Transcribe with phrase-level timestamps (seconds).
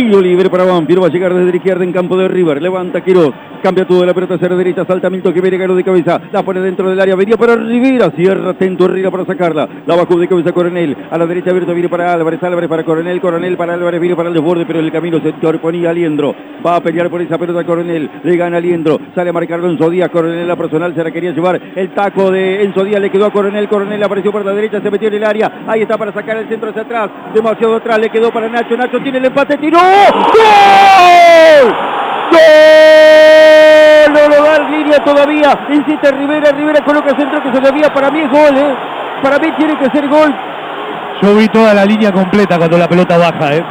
[0.00, 1.02] Tiro libre para Banfield.
[1.02, 2.62] Va a llegar desde la izquierda en campo de River.
[2.62, 3.34] Levanta Quiroz.
[3.62, 4.86] Cambia todo de la pelota hacia derecha.
[4.86, 6.18] Salta Milton que viene Garo de cabeza.
[6.32, 7.14] La pone dentro del área.
[7.14, 8.10] Venía para Rivera.
[8.16, 9.68] Cierra atento Herrera para sacarla.
[9.84, 10.96] La bajó de cabeza Coronel.
[11.10, 12.42] A la derecha abierto viene para Álvarez.
[12.42, 13.20] Álvarez para Coronel.
[13.20, 14.00] Coronel para Álvarez.
[14.00, 14.64] Viene para el desborde.
[14.64, 16.34] Pero en el camino se interponía Aliendro.
[16.64, 18.10] Va a pelear por esa pelota Coronel.
[18.22, 18.98] Le gana Aliendro.
[19.14, 20.08] Sale a marcarlo Enzo Díaz.
[20.08, 21.60] Coronel la personal se la quería llevar.
[21.76, 23.68] El taco de Enzo Díaz le quedó a Coronel.
[23.68, 24.80] Coronel apareció por la derecha.
[24.80, 25.64] Se metió en el área.
[25.66, 27.10] Ahí está para sacar el centro hacia atrás.
[27.34, 27.98] Demasiado atrás.
[27.98, 28.74] Le quedó para Nacho.
[28.74, 29.58] Nacho tiene el empate.
[29.58, 29.89] Tiró.
[29.90, 31.74] ¡Gol!
[32.32, 34.12] ¡Gol!
[34.12, 35.58] No lo da en línea todavía.
[35.70, 36.52] Insiste Rivera.
[36.52, 37.92] Rivera coloca centro que se debía.
[37.92, 38.74] Para mí es gol, ¿eh?
[39.22, 40.34] Para mí tiene que ser gol.
[41.22, 43.64] Yo vi toda la línea completa cuando la pelota baja, ¿eh?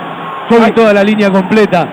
[0.49, 0.71] Yo vi Ay.
[0.73, 1.88] toda la línea completa.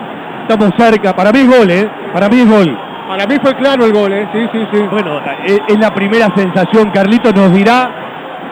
[0.47, 1.15] Estamos cerca.
[1.15, 1.89] Para mí es gol, ¿eh?
[2.13, 2.77] Para mí es gol.
[3.07, 4.27] Para mí fue claro el gol, ¿eh?
[4.33, 4.79] Sí, sí, sí.
[4.91, 6.91] Bueno, es, es la primera sensación.
[6.91, 7.89] Carlito nos dirá,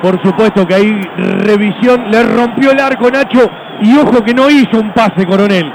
[0.02, 2.10] por supuesto que hay revisión.
[2.10, 5.72] Le rompió el arco Nacho y ojo que no hizo un pase, coronel.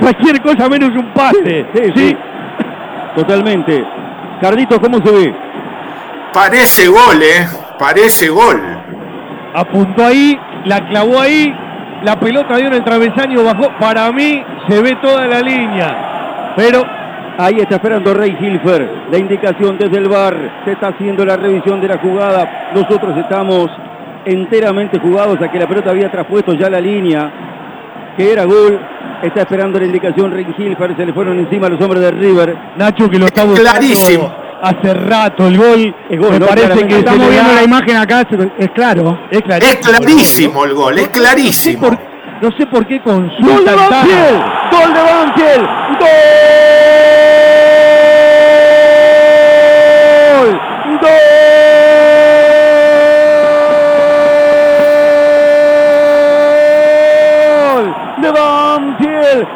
[0.00, 1.66] Cualquier cosa menos un pase.
[1.74, 2.16] Sí, sí.
[3.14, 3.84] Totalmente.
[4.40, 5.34] Carlitos, ¿cómo se ve?
[6.32, 7.46] Parece gol, ¿eh?
[7.78, 8.60] Parece gol.
[9.54, 11.54] Apuntó ahí, la clavó ahí,
[12.02, 13.70] la pelota dio en el travesaño, bajó.
[13.78, 16.52] Para mí se ve toda la línea.
[16.56, 16.84] Pero
[17.38, 18.88] Ahí está esperando Rey Hilfer.
[19.10, 20.36] La indicación desde el bar.
[20.64, 22.70] Se está haciendo la revisión de la jugada.
[22.74, 23.70] Nosotros estamos
[24.24, 27.30] enteramente jugados a que la pelota había traspuesto ya la línea.
[28.16, 28.78] Que era gol.
[29.22, 30.96] Está esperando la indicación Rey Hilfer.
[30.96, 32.56] Se le fueron encima los hombres de River.
[32.76, 34.34] Nacho que lo está buscando Clarísimo.
[34.62, 35.94] hace rato el gol.
[36.10, 36.46] Me ¿no?
[36.46, 38.26] parece que Estamos viendo la imagen acá,
[38.58, 39.18] es claro.
[39.30, 39.80] Es clarísimo.
[39.80, 41.80] Es clarísimo el gol, es No sé clarísimo.
[41.88, 41.98] por,
[42.42, 44.42] no sé por qué ¡Gol de consulta el Banfield!
[44.72, 45.66] ¡Gol de Banfield!
[46.00, 46.08] ¡Gol!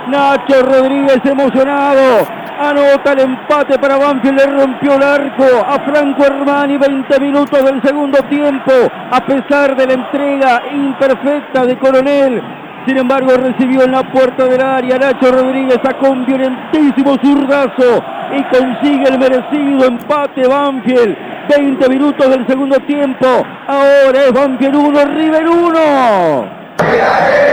[0.08, 2.26] Nacho Rodríguez emocionado.
[2.58, 4.38] Anota el empate para Banfield.
[4.38, 6.76] Le rompió el arco a Franco Hermani.
[6.76, 8.72] 20 minutos del segundo tiempo.
[9.10, 12.42] A pesar de la entrega imperfecta de Coronel.
[12.86, 18.42] Sin embargo, recibió en la puerta del área Nacho Rodríguez sacó un violentísimo zurdazo y
[18.44, 21.16] consigue el merecido empate Banfield.
[21.48, 23.26] 20 minutos del segundo tiempo.
[23.66, 27.45] Ahora es Banfield 1, River 1.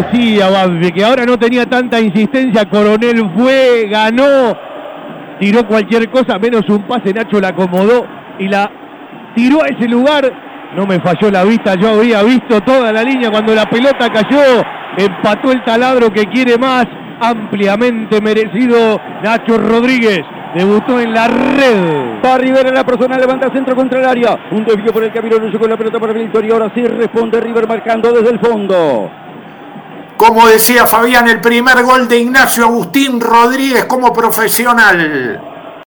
[0.00, 2.68] Merecía Banfield, que ahora no tenía tanta insistencia.
[2.68, 4.56] Coronel fue, ganó,
[5.38, 7.12] tiró cualquier cosa, menos un pase.
[7.12, 8.06] Nacho la acomodó
[8.38, 8.70] y la
[9.34, 10.32] tiró a ese lugar.
[10.74, 14.64] No me falló la vista, yo había visto toda la línea cuando la pelota cayó.
[14.96, 16.86] Empató el taladro que quiere más.
[17.20, 20.22] Ampliamente merecido Nacho Rodríguez.
[20.54, 22.24] Debutó en la red.
[22.24, 24.38] Va Rivera en la persona, levanta centro contra el área.
[24.50, 27.40] Un desvío por el camino, no con la pelota para Víctor y ahora sí responde
[27.40, 29.10] River marcando desde el fondo.
[30.20, 35.49] Como decía Fabián, el primer gol de Ignacio Agustín Rodríguez como profesional.